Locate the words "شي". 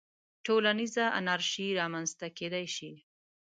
2.75-2.91